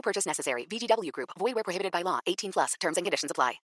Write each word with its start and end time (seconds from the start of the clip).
No 0.00 0.02
purchase 0.02 0.26
necessary. 0.26 0.66
VGW 0.66 1.12
Group. 1.12 1.30
Void 1.38 1.54
where 1.54 1.64
prohibited 1.64 1.92
by 1.92 2.02
law. 2.02 2.20
18 2.26 2.52
plus. 2.52 2.74
Terms 2.80 2.96
and 2.96 3.04
conditions 3.04 3.30
apply. 3.30 3.60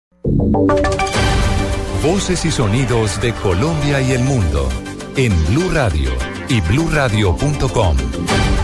Voces 2.04 2.44
y 2.46 2.52
sonidos 2.52 3.22
de 3.22 3.34
Colombia 3.36 4.02
y 4.02 4.12
el 4.12 4.24
mundo 4.24 4.68
en 5.16 5.32
Blue 5.48 5.70
Radio 5.72 6.12
y 6.50 6.60
BlueRadio.com, 6.62 7.98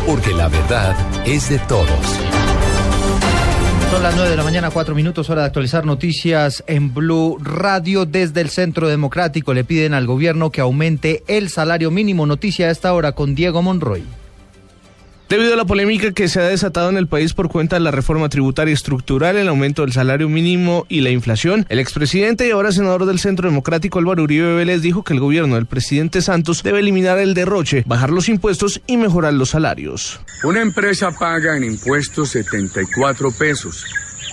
porque 0.05 0.33
la 0.33 0.49
verdad 0.49 0.95
es 1.25 1.49
de 1.49 1.59
todos. 1.59 1.87
Son 3.89 4.03
las 4.03 4.15
9 4.15 4.29
de 4.29 4.37
la 4.37 4.43
mañana, 4.43 4.69
4 4.69 4.93
minutos, 4.93 5.29
hora 5.29 5.41
de 5.41 5.47
actualizar 5.47 5.85
noticias 5.85 6.63
en 6.67 6.93
Blue 6.93 7.37
Radio. 7.41 8.05
Desde 8.05 8.41
el 8.41 8.49
Centro 8.49 8.89
Democrático 8.89 9.53
le 9.53 9.63
piden 9.63 9.93
al 9.93 10.05
gobierno 10.05 10.51
que 10.51 10.61
aumente 10.61 11.23
el 11.27 11.49
salario 11.49 11.89
mínimo. 11.89 12.25
Noticia 12.25 12.67
a 12.67 12.71
esta 12.71 12.93
hora 12.93 13.13
con 13.13 13.33
Diego 13.33 13.61
Monroy. 13.61 14.20
Debido 15.31 15.53
a 15.53 15.55
la 15.55 15.63
polémica 15.63 16.11
que 16.11 16.27
se 16.27 16.41
ha 16.41 16.49
desatado 16.49 16.89
en 16.89 16.97
el 16.97 17.07
país 17.07 17.33
por 17.33 17.47
cuenta 17.47 17.77
de 17.77 17.79
la 17.79 17.91
reforma 17.91 18.27
tributaria 18.27 18.73
estructural, 18.73 19.37
el 19.37 19.47
aumento 19.47 19.83
del 19.83 19.93
salario 19.93 20.27
mínimo 20.27 20.85
y 20.89 20.99
la 20.99 21.09
inflación, 21.09 21.65
el 21.69 21.79
expresidente 21.79 22.45
y 22.45 22.51
ahora 22.51 22.73
senador 22.73 23.05
del 23.05 23.17
Centro 23.17 23.47
Democrático 23.47 23.99
Álvaro 23.99 24.23
Uribe 24.23 24.55
Vélez 24.55 24.81
dijo 24.81 25.05
que 25.05 25.13
el 25.13 25.21
gobierno 25.21 25.55
del 25.55 25.67
presidente 25.67 26.21
Santos 26.21 26.63
debe 26.63 26.79
eliminar 26.79 27.17
el 27.17 27.33
derroche, 27.33 27.85
bajar 27.87 28.09
los 28.09 28.27
impuestos 28.27 28.81
y 28.87 28.97
mejorar 28.97 29.33
los 29.33 29.51
salarios. 29.51 30.19
Una 30.43 30.61
empresa 30.61 31.11
paga 31.17 31.55
en 31.55 31.63
impuestos 31.63 32.31
74 32.31 33.31
pesos 33.31 33.85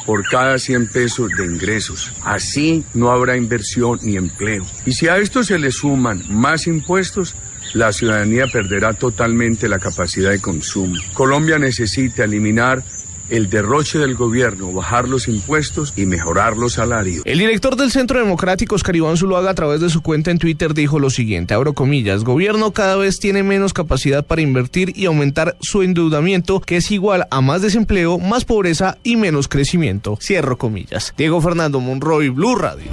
por 0.05 0.29
cada 0.29 0.59
100 0.59 0.89
pesos 0.89 1.31
de 1.39 1.45
ingresos. 1.45 2.11
Así 2.25 2.83
no 2.95 3.13
habrá 3.13 3.37
inversión 3.37 4.01
ni 4.03 4.17
empleo. 4.17 4.67
Y 4.85 4.95
si 4.95 5.07
a 5.07 5.19
esto 5.19 5.45
se 5.45 5.61
le 5.61 5.71
suman 5.71 6.25
más 6.29 6.67
impuestos, 6.67 7.37
la 7.75 7.93
ciudadanía 7.93 8.47
perderá 8.47 8.95
totalmente 8.95 9.69
la 9.69 9.79
capacidad 9.79 10.31
de 10.31 10.41
consumo. 10.41 10.97
Colombia 11.13 11.59
necesita 11.59 12.25
eliminar 12.25 12.83
el 13.31 13.51
derroche 13.51 13.99
del 13.99 14.15
gobierno, 14.15 14.73
bajar 14.73 15.09
los 15.09 15.29
impuestos 15.29 15.93
y 15.97 16.07
mejorar 16.07 16.57
los 16.57 16.75
salarios. 16.75 17.23
El 17.25 17.39
director 17.39 17.77
del 17.77 17.91
Centro 17.91 18.19
Democrático, 18.19 18.75
Oscar 18.75 18.97
Iván 18.97 19.17
Zuluaga, 19.17 19.51
a 19.51 19.55
través 19.55 19.81
de 19.81 19.91
su 19.91 20.03
cuenta 20.03 20.31
en 20.31 20.39
Twitter 20.39 20.75
dijo 20.75 20.99
lo 20.99 21.11
siguiente, 21.11 21.55
abro 21.55 21.75
comillas, 21.75 22.25
gobierno 22.25 22.73
cada 22.73 22.97
vez 22.97 23.19
tiene 23.19 23.43
menos 23.43 23.73
capacidad 23.73 24.25
para 24.25 24.43
invertir 24.43 24.93
y 24.97 25.07
aumentar 25.07 25.57
su 25.61 25.83
endeudamiento, 25.83 26.61
que 26.61 26.77
es 26.77 26.91
igual 26.91 27.27
a 27.31 27.41
más 27.41 27.63
desempleo, 27.63 28.19
más 28.19 28.45
pobreza 28.45 28.99
y 29.03 29.17
menos 29.17 29.49
crecimiento. 29.49 30.19
Cierro 30.21 30.57
comillas. 30.57 31.15
Diego 31.17 31.41
Fernando 31.41 31.81
Monroy, 31.81 32.31
Blue 32.31 32.57
Radio. 32.57 32.91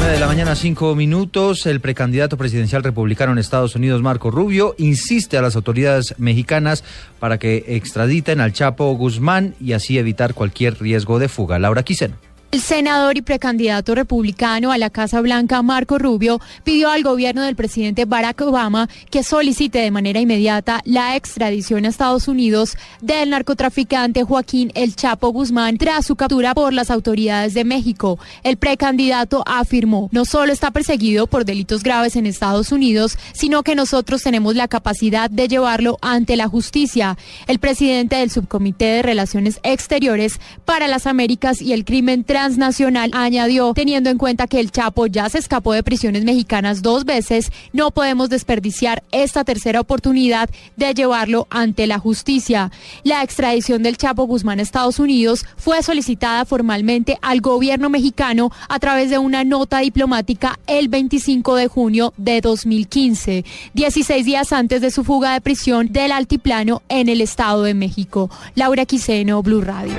9 0.00 0.14
de 0.14 0.18
la 0.18 0.26
mañana, 0.26 0.54
5 0.56 0.94
minutos. 0.94 1.66
El 1.66 1.80
precandidato 1.80 2.38
presidencial 2.38 2.82
republicano 2.82 3.32
en 3.32 3.38
Estados 3.38 3.76
Unidos, 3.76 4.00
Marco 4.00 4.30
Rubio, 4.30 4.74
insiste 4.78 5.36
a 5.36 5.42
las 5.42 5.56
autoridades 5.56 6.14
mexicanas 6.16 6.84
para 7.18 7.38
que 7.38 7.64
extraditen 7.68 8.40
al 8.40 8.54
Chapo 8.54 8.90
Guzmán 8.94 9.54
y 9.60 9.74
así 9.74 9.98
evitar 9.98 10.32
cualquier 10.32 10.80
riesgo 10.80 11.18
de 11.18 11.28
fuga. 11.28 11.58
Laura 11.58 11.82
Quiseno. 11.82 12.29
El 12.52 12.60
senador 12.60 13.16
y 13.16 13.22
precandidato 13.22 13.94
republicano 13.94 14.72
a 14.72 14.78
la 14.78 14.90
Casa 14.90 15.20
Blanca, 15.20 15.62
Marco 15.62 16.00
Rubio, 16.00 16.40
pidió 16.64 16.90
al 16.90 17.04
gobierno 17.04 17.42
del 17.42 17.54
presidente 17.54 18.06
Barack 18.06 18.40
Obama 18.40 18.88
que 19.08 19.22
solicite 19.22 19.78
de 19.78 19.92
manera 19.92 20.18
inmediata 20.18 20.82
la 20.84 21.14
extradición 21.14 21.84
a 21.84 21.88
Estados 21.88 22.26
Unidos 22.26 22.76
del 23.00 23.30
narcotraficante 23.30 24.24
Joaquín 24.24 24.72
El 24.74 24.96
Chapo 24.96 25.28
Guzmán 25.28 25.78
tras 25.78 26.06
su 26.06 26.16
captura 26.16 26.52
por 26.52 26.72
las 26.72 26.90
autoridades 26.90 27.54
de 27.54 27.64
México. 27.64 28.18
El 28.42 28.56
precandidato 28.56 29.44
afirmó, 29.46 30.08
no 30.10 30.24
solo 30.24 30.52
está 30.52 30.72
perseguido 30.72 31.28
por 31.28 31.44
delitos 31.44 31.84
graves 31.84 32.16
en 32.16 32.26
Estados 32.26 32.72
Unidos, 32.72 33.16
sino 33.32 33.62
que 33.62 33.76
nosotros 33.76 34.24
tenemos 34.24 34.56
la 34.56 34.66
capacidad 34.66 35.30
de 35.30 35.46
llevarlo 35.46 35.98
ante 36.02 36.34
la 36.34 36.48
justicia. 36.48 37.16
El 37.46 37.60
presidente 37.60 38.16
del 38.16 38.32
Subcomité 38.32 38.86
de 38.86 39.02
Relaciones 39.02 39.60
Exteriores 39.62 40.40
para 40.64 40.88
las 40.88 41.06
Américas 41.06 41.62
y 41.62 41.74
el 41.74 41.84
Crimen 41.84 42.24
transnacional 42.40 43.10
añadió, 43.12 43.74
teniendo 43.74 44.08
en 44.08 44.16
cuenta 44.16 44.46
que 44.46 44.60
el 44.60 44.70
Chapo 44.70 45.06
ya 45.06 45.28
se 45.28 45.36
escapó 45.36 45.74
de 45.74 45.82
prisiones 45.82 46.24
mexicanas 46.24 46.80
dos 46.80 47.04
veces, 47.04 47.52
no 47.74 47.90
podemos 47.90 48.30
desperdiciar 48.30 49.02
esta 49.12 49.44
tercera 49.44 49.78
oportunidad 49.78 50.48
de 50.74 50.94
llevarlo 50.94 51.46
ante 51.50 51.86
la 51.86 51.98
justicia. 51.98 52.70
La 53.04 53.22
extradición 53.22 53.82
del 53.82 53.98
Chapo 53.98 54.24
Guzmán 54.24 54.58
a 54.58 54.62
Estados 54.62 54.98
Unidos 54.98 55.44
fue 55.58 55.82
solicitada 55.82 56.46
formalmente 56.46 57.18
al 57.20 57.42
gobierno 57.42 57.90
mexicano 57.90 58.50
a 58.70 58.78
través 58.78 59.10
de 59.10 59.18
una 59.18 59.44
nota 59.44 59.80
diplomática 59.80 60.58
el 60.66 60.88
25 60.88 61.56
de 61.56 61.68
junio 61.68 62.14
de 62.16 62.40
2015, 62.40 63.44
16 63.74 64.24
días 64.24 64.54
antes 64.54 64.80
de 64.80 64.90
su 64.90 65.04
fuga 65.04 65.34
de 65.34 65.42
prisión 65.42 65.92
del 65.92 66.10
altiplano 66.10 66.80
en 66.88 67.10
el 67.10 67.20
Estado 67.20 67.64
de 67.64 67.74
México. 67.74 68.30
Laura 68.54 68.86
Quiseno, 68.86 69.42
Blue 69.42 69.60
Radio. 69.60 69.92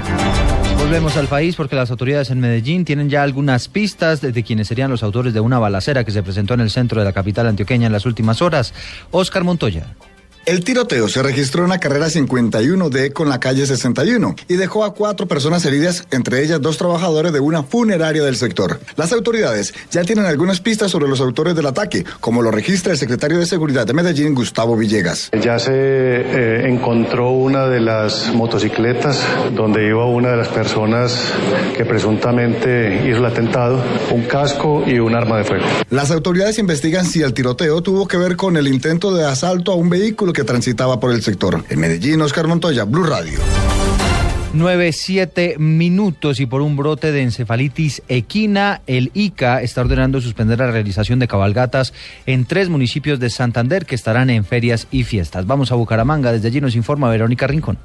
Volvemos 0.92 1.16
al 1.16 1.28
país 1.28 1.56
porque 1.56 1.78
las 1.78 1.90
autoridades 1.90 2.32
en 2.32 2.42
Medellín 2.42 2.84
tienen 2.84 3.10
ya 3.10 3.24
algunas 3.24 3.70
pistas 3.70 4.20
de, 4.20 4.34
de, 4.34 4.44
quienes 4.44 4.68
serían 4.68 4.92
los 4.92 5.04
autores 5.04 5.34
de 5.34 5.40
una 5.40 5.58
balacera 5.58 6.04
que 6.04 6.12
se 6.12 6.22
presentó 6.22 6.54
en 6.54 6.60
el 6.60 6.70
centro 6.70 7.00
de 7.00 7.06
la 7.06 7.14
capital 7.14 7.48
antioqueña 7.48 7.86
en 7.86 7.94
las 7.94 8.06
últimas 8.06 8.42
horas. 8.42 8.74
Oscar 9.10 9.46
Montoya. 9.46 9.86
El 10.44 10.64
tiroteo 10.64 11.08
se 11.08 11.22
registró 11.22 11.66
en 11.66 11.70
la 11.70 11.80
carrera 11.80 12.08
51D 12.08 13.14
con 13.14 13.30
la 13.30 13.40
calle 13.40 13.68
61 13.68 14.36
y 14.48 14.56
dejó 14.56 14.84
a 14.84 14.96
cuatro 14.96 15.28
personas 15.28 15.64
heridas, 15.66 16.08
entre 16.10 16.44
ellas 16.44 16.60
dos 16.60 16.80
trabajadores 16.80 17.32
de 17.32 17.40
una 17.40 17.62
funeraria 17.62 18.24
del 18.24 18.36
sector. 18.36 18.80
Las 18.96 19.14
autoridades 19.14 19.72
ya 19.92 20.04
tienen 20.04 20.26
algunas 20.26 20.60
pistas 20.60 20.90
sobre 20.90 21.08
los 21.08 21.22
autores 21.22 21.56
del 21.56 21.68
ataque, 21.68 22.06
como 22.20 22.42
lo 22.42 22.50
registra 22.50 22.92
el 22.92 22.98
secretario 22.98 23.38
de 23.38 23.46
Seguridad 23.46 23.86
de 23.86 23.94
Medellín, 23.94 24.34
Gustavo 24.34 24.76
Villegas. 24.76 25.30
Ya 25.40 25.60
se 25.60 25.74
eh, 25.76 26.68
encontró 26.68 27.30
una 27.30 27.68
de 27.68 27.80
las 27.80 28.34
motocicletas 28.34 29.24
donde 29.56 29.88
iba 29.88 30.08
una 30.08 30.32
de 30.32 30.38
las 30.38 30.48
personas 30.48 31.22
que 31.78 31.86
presuntamente 31.86 33.08
hizo 33.08 33.20
el 33.20 33.26
atentado, 33.26 33.80
un 34.10 34.24
casco 34.24 34.84
y 34.88 34.98
un 34.98 35.14
arma 35.14 35.38
de 35.38 35.44
fuego. 35.44 35.66
Las 35.92 36.10
autoridades 36.10 36.58
investigan 36.58 37.06
si 37.06 37.22
el 37.22 37.36
tiroteo 37.36 37.84
tuvo 37.84 38.08
que 38.08 38.18
ver 38.18 38.36
con 38.38 38.58
el 38.58 38.68
intento 38.68 39.14
de 39.14 39.24
asalto 39.24 39.72
a 39.72 39.76
un 39.76 39.92
vehículo 39.92 40.31
que 40.34 40.44
transitaba 40.44 41.00
por 41.00 41.12
el 41.12 41.22
sector. 41.22 41.64
En 41.70 41.80
Medellín, 41.80 42.22
Oscar 42.22 42.48
Montoya, 42.48 42.84
Blue 42.84 43.04
Radio. 43.04 43.40
9, 44.54 44.92
7 44.92 45.56
minutos 45.60 46.42
y 46.42 46.46
por 46.46 46.62
un 46.62 46.76
brote 46.76 47.14
de 47.14 47.22
encefalitis 47.22 48.02
equina, 48.10 48.82
el 48.86 49.10
ICA 49.14 49.62
está 49.62 49.80
ordenando 49.80 50.20
suspender 50.20 50.60
la 50.60 50.72
realización 50.72 51.20
de 51.20 51.28
cabalgatas 51.30 51.94
en 52.26 52.44
tres 52.44 52.68
municipios 52.68 53.18
de 53.20 53.30
Santander 53.30 53.86
que 53.86 53.96
estarán 53.96 54.30
en 54.30 54.44
ferias 54.44 54.88
y 54.92 55.06
fiestas. 55.06 55.48
Vamos 55.48 55.72
a 55.72 55.76
Bucaramanga, 55.76 56.34
desde 56.34 56.50
allí 56.50 56.60
nos 56.60 56.76
informa 56.76 57.10
Verónica 57.10 57.48
Rincón. 57.48 57.78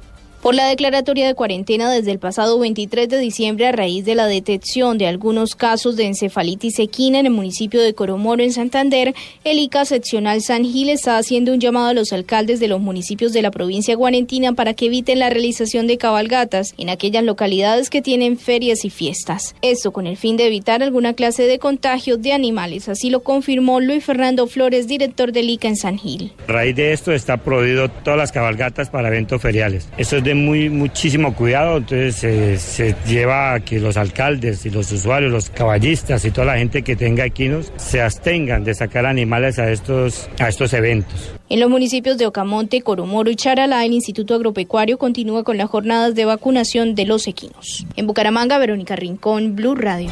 Por 0.47 0.55
la 0.55 0.69
declaratoria 0.69 1.27
de 1.27 1.35
cuarentena 1.35 1.91
desde 1.91 2.13
el 2.13 2.19
pasado 2.19 2.57
23 2.57 3.09
de 3.09 3.17
diciembre 3.17 3.67
a 3.67 3.73
raíz 3.73 4.05
de 4.05 4.15
la 4.15 4.27
detección 4.27 4.97
de 4.97 5.05
algunos 5.05 5.55
casos 5.55 5.97
de 5.97 6.05
encefalitis 6.05 6.79
equina 6.79 7.19
en 7.19 7.25
el 7.25 7.33
municipio 7.33 7.81
de 7.81 7.93
Coromoro, 7.93 8.41
en 8.41 8.53
Santander, 8.53 9.13
el 9.43 9.59
ICA 9.59 9.83
seccional 9.83 10.41
San 10.41 10.63
Gil 10.63 10.87
está 10.87 11.17
haciendo 11.17 11.51
un 11.51 11.59
llamado 11.59 11.87
a 11.87 11.93
los 11.93 12.13
alcaldes 12.13 12.61
de 12.61 12.69
los 12.69 12.79
municipios 12.79 13.33
de 13.33 13.41
la 13.41 13.51
provincia 13.51 13.97
guarentina 13.97 14.53
para 14.53 14.73
que 14.73 14.85
eviten 14.85 15.19
la 15.19 15.29
realización 15.29 15.85
de 15.85 15.97
cabalgatas 15.97 16.73
en 16.77 16.87
aquellas 16.87 17.25
localidades 17.25 17.89
que 17.89 18.01
tienen 18.01 18.37
ferias 18.37 18.85
y 18.85 18.89
fiestas. 18.89 19.53
Esto 19.61 19.91
con 19.91 20.07
el 20.07 20.15
fin 20.15 20.37
de 20.37 20.47
evitar 20.47 20.81
alguna 20.81 21.13
clase 21.13 21.43
de 21.43 21.59
contagio 21.59 22.15
de 22.15 22.31
animales, 22.31 22.87
así 22.87 23.09
lo 23.09 23.19
confirmó 23.19 23.81
Luis 23.81 24.05
Fernando 24.05 24.47
Flores, 24.47 24.87
director 24.87 25.33
del 25.33 25.49
ICA 25.49 25.67
en 25.67 25.75
San 25.75 25.97
Gil. 25.97 26.31
A 26.47 26.51
raíz 26.53 26.77
de 26.77 26.93
esto 26.93 27.11
está 27.11 27.35
prohibido 27.35 27.89
todas 27.89 28.17
las 28.17 28.31
cabalgatas 28.31 28.89
para 28.89 29.09
eventos 29.09 29.41
feriales. 29.41 29.89
Esto 29.97 30.15
es 30.15 30.23
de 30.23 30.36
muy 30.45 30.69
muchísimo 30.69 31.33
cuidado, 31.33 31.77
entonces 31.77 32.23
eh, 32.23 32.57
se 32.57 32.95
lleva 33.05 33.53
a 33.53 33.59
que 33.59 33.79
los 33.79 33.97
alcaldes 33.97 34.65
y 34.65 34.69
los 34.69 34.91
usuarios, 34.91 35.31
los 35.31 35.49
caballistas 35.49 36.23
y 36.25 36.31
toda 36.31 36.47
la 36.47 36.57
gente 36.57 36.83
que 36.83 36.95
tenga 36.95 37.25
equinos 37.25 37.71
se 37.77 38.01
abstengan 38.01 38.63
de 38.63 38.73
sacar 38.73 39.05
animales 39.05 39.59
a 39.59 39.71
estos, 39.71 40.29
a 40.39 40.47
estos 40.47 40.73
eventos. 40.73 41.31
En 41.49 41.59
los 41.59 41.69
municipios 41.69 42.17
de 42.17 42.25
Ocamonte, 42.25 42.81
Coromoro 42.81 43.29
y 43.29 43.35
Charalá, 43.35 43.85
el 43.85 43.93
Instituto 43.93 44.35
Agropecuario 44.35 44.97
continúa 44.97 45.43
con 45.43 45.57
las 45.57 45.69
jornadas 45.69 46.13
de 46.15 46.25
vacunación 46.25 46.95
de 46.95 47.05
los 47.05 47.27
equinos. 47.27 47.85
En 47.95 48.07
Bucaramanga, 48.07 48.57
Verónica 48.57 48.95
Rincón, 48.95 49.55
Blue 49.55 49.75
Radio. 49.75 50.09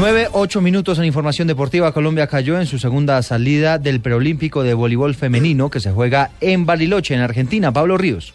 9, 0.00 0.28
8 0.32 0.60
minutos 0.62 0.98
en 0.98 1.04
información 1.04 1.46
deportiva. 1.46 1.92
Colombia 1.92 2.26
cayó 2.26 2.58
en 2.58 2.66
su 2.66 2.78
segunda 2.78 3.22
salida 3.22 3.76
del 3.78 4.00
preolímpico 4.00 4.62
de 4.62 4.72
voleibol 4.72 5.14
femenino 5.14 5.68
que 5.68 5.78
se 5.78 5.92
juega 5.92 6.30
en 6.40 6.64
Bariloche, 6.64 7.14
en 7.14 7.20
Argentina. 7.20 7.70
Pablo 7.70 7.98
Ríos. 7.98 8.32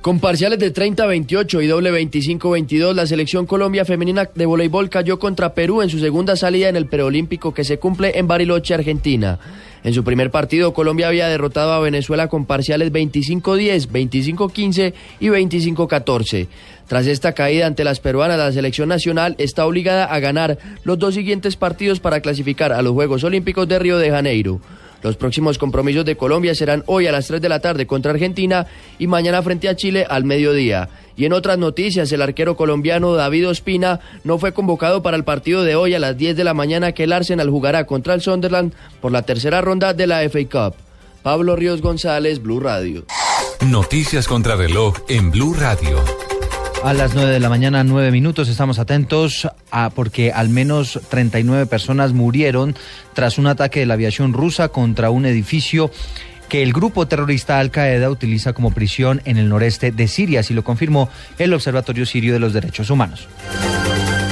Con 0.00 0.18
parciales 0.18 0.58
de 0.58 0.72
30-28 0.72 1.62
y 1.62 1.66
doble 1.66 1.92
25-22, 1.92 2.94
la 2.94 3.06
selección 3.06 3.44
Colombia 3.44 3.84
femenina 3.84 4.26
de 4.34 4.46
voleibol 4.46 4.88
cayó 4.88 5.18
contra 5.18 5.52
Perú 5.52 5.82
en 5.82 5.90
su 5.90 5.98
segunda 5.98 6.36
salida 6.36 6.70
en 6.70 6.76
el 6.76 6.86
preolímpico 6.86 7.52
que 7.52 7.64
se 7.64 7.78
cumple 7.78 8.18
en 8.18 8.26
Bariloche, 8.26 8.72
Argentina. 8.72 9.38
En 9.84 9.92
su 9.92 10.02
primer 10.02 10.30
partido, 10.30 10.72
Colombia 10.72 11.08
había 11.08 11.28
derrotado 11.28 11.74
a 11.74 11.80
Venezuela 11.80 12.28
con 12.28 12.46
parciales 12.46 12.90
25-10, 12.90 13.88
25-15 13.88 14.94
y 15.20 15.26
25-14. 15.26 16.48
Tras 16.86 17.06
esta 17.06 17.34
caída 17.34 17.66
ante 17.66 17.84
las 17.84 18.00
peruanas, 18.00 18.38
la 18.38 18.52
selección 18.52 18.88
nacional 18.88 19.34
está 19.36 19.66
obligada 19.66 20.06
a 20.06 20.18
ganar 20.18 20.56
los 20.82 20.98
dos 20.98 21.14
siguientes 21.14 21.56
partidos 21.56 22.00
para 22.00 22.20
clasificar 22.20 22.72
a 22.72 22.80
los 22.80 22.94
Juegos 22.94 23.22
Olímpicos 23.22 23.68
de 23.68 23.78
Río 23.78 23.98
de 23.98 24.10
Janeiro. 24.10 24.62
Los 25.02 25.16
próximos 25.16 25.58
compromisos 25.58 26.04
de 26.04 26.16
Colombia 26.16 26.54
serán 26.54 26.84
hoy 26.86 27.06
a 27.06 27.12
las 27.12 27.26
3 27.26 27.40
de 27.40 27.48
la 27.48 27.60
tarde 27.60 27.86
contra 27.86 28.12
Argentina 28.12 28.66
y 28.98 29.06
mañana 29.06 29.42
frente 29.42 29.68
a 29.68 29.76
Chile 29.76 30.06
al 30.08 30.24
mediodía. 30.24 30.88
Y 31.16 31.24
en 31.24 31.32
otras 31.32 31.58
noticias, 31.58 32.10
el 32.12 32.22
arquero 32.22 32.56
colombiano 32.56 33.14
David 33.14 33.48
Ospina 33.48 34.00
no 34.24 34.38
fue 34.38 34.52
convocado 34.52 35.02
para 35.02 35.16
el 35.16 35.24
partido 35.24 35.64
de 35.64 35.76
hoy 35.76 35.94
a 35.94 35.98
las 35.98 36.16
10 36.16 36.36
de 36.36 36.44
la 36.44 36.54
mañana 36.54 36.92
que 36.92 37.04
el 37.04 37.12
Arsenal 37.12 37.50
jugará 37.50 37.84
contra 37.84 38.14
el 38.14 38.22
Sunderland 38.22 38.72
por 39.00 39.12
la 39.12 39.22
tercera 39.22 39.60
ronda 39.60 39.94
de 39.94 40.06
la 40.06 40.20
FA 40.28 40.44
Cup. 40.50 40.74
Pablo 41.22 41.56
Ríos 41.56 41.82
González, 41.82 42.42
Blue 42.42 42.60
Radio. 42.60 43.04
Noticias 43.66 44.26
contra 44.26 44.56
reloj 44.56 44.96
en 45.08 45.30
Blue 45.30 45.54
Radio. 45.54 46.19
A 46.82 46.94
las 46.94 47.14
9 47.14 47.30
de 47.30 47.40
la 47.40 47.50
mañana, 47.50 47.84
9 47.84 48.10
minutos, 48.10 48.48
estamos 48.48 48.78
atentos 48.78 49.46
a 49.70 49.90
porque 49.90 50.32
al 50.32 50.48
menos 50.48 50.98
39 51.10 51.66
personas 51.66 52.14
murieron 52.14 52.74
tras 53.12 53.36
un 53.36 53.46
ataque 53.48 53.80
de 53.80 53.86
la 53.86 53.94
aviación 53.94 54.32
rusa 54.32 54.70
contra 54.70 55.10
un 55.10 55.26
edificio 55.26 55.90
que 56.48 56.62
el 56.62 56.72
grupo 56.72 57.06
terrorista 57.06 57.58
Al 57.58 57.70
Qaeda 57.70 58.08
utiliza 58.08 58.54
como 58.54 58.72
prisión 58.72 59.20
en 59.26 59.36
el 59.36 59.50
noreste 59.50 59.92
de 59.92 60.08
Siria, 60.08 60.40
así 60.40 60.54
lo 60.54 60.64
confirmó 60.64 61.10
el 61.38 61.52
Observatorio 61.52 62.06
Sirio 62.06 62.32
de 62.32 62.40
los 62.40 62.54
Derechos 62.54 62.88
Humanos. 62.88 63.28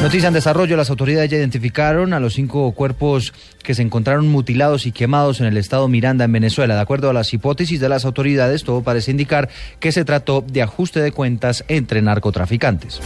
Noticia 0.03 0.29
en 0.29 0.35
desarrollo, 0.35 0.77
las 0.77 0.91
autoridades 0.91 1.29
ya 1.29 1.39
identificaron 1.39 2.12
a 2.12 2.21
los 2.21 2.35
cinco 2.35 2.71
cuerpos 2.71 3.35
que 3.65 3.75
se 3.75 3.83
encontraron 3.83 4.29
mutilados 4.29 4.87
y 4.87 4.93
quemados 4.93 5.41
en 5.41 5.47
el 5.47 5.56
estado 5.56 5.89
Miranda 5.89 6.25
en 6.25 6.31
Venezuela. 6.31 6.77
De 6.77 6.81
acuerdo 6.81 7.11
a 7.11 7.12
las 7.12 7.35
hipótesis 7.35 7.81
de 7.81 7.89
las 7.89 8.05
autoridades, 8.05 8.62
todo 8.62 8.83
parece 8.83 9.11
indicar 9.11 9.49
que 9.81 9.91
se 9.91 10.05
trató 10.05 10.45
de 10.47 10.62
ajuste 10.62 11.00
de 11.00 11.11
cuentas 11.11 11.65
entre 11.67 12.00
narcotraficantes. 12.00 13.00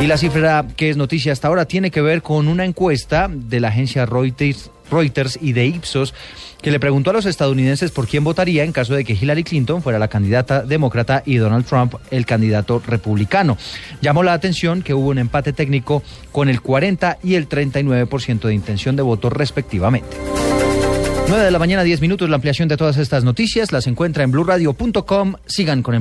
Y 0.00 0.06
la 0.06 0.16
cifra 0.16 0.64
que 0.76 0.90
es 0.90 0.96
noticia 0.96 1.32
hasta 1.32 1.48
ahora 1.48 1.64
tiene 1.64 1.90
que 1.90 2.00
ver 2.00 2.22
con 2.22 2.46
una 2.46 2.64
encuesta 2.64 3.28
de 3.28 3.58
la 3.58 3.68
agencia 3.68 4.06
Reuters, 4.06 4.70
Reuters 4.90 5.38
y 5.42 5.52
de 5.52 5.66
Ipsos 5.66 6.14
que 6.62 6.70
le 6.70 6.80
preguntó 6.80 7.10
a 7.10 7.12
los 7.12 7.26
estadounidenses 7.26 7.90
por 7.90 8.06
quién 8.06 8.22
votaría 8.24 8.64
en 8.64 8.72
caso 8.72 8.94
de 8.94 9.04
que 9.04 9.14
Hillary 9.14 9.44
Clinton 9.44 9.82
fuera 9.82 9.98
la 9.98 10.08
candidata 10.08 10.62
demócrata 10.62 11.22
y 11.26 11.36
Donald 11.36 11.66
Trump 11.66 11.94
el 12.10 12.26
candidato 12.26 12.80
republicano. 12.86 13.58
Llamó 14.00 14.22
la 14.22 14.34
atención 14.34 14.82
que 14.82 14.94
hubo 14.94 15.08
un 15.08 15.18
empate 15.18 15.52
técnico 15.52 16.02
con 16.30 16.48
el 16.48 16.60
40 16.60 17.18
y 17.22 17.34
el 17.34 17.48
39% 17.48 18.40
de 18.40 18.54
intención 18.54 18.94
de 18.94 19.02
voto 19.02 19.30
respectivamente. 19.30 20.16
9 21.28 21.44
de 21.44 21.50
la 21.50 21.58
mañana, 21.58 21.82
10 21.82 22.00
minutos. 22.00 22.30
La 22.30 22.36
ampliación 22.36 22.68
de 22.68 22.78
todas 22.78 22.96
estas 22.96 23.22
noticias 23.22 23.70
las 23.70 23.86
encuentra 23.86 24.24
en 24.24 24.30
blurradio.com. 24.30 25.34
Sigan 25.44 25.82
con 25.82 25.94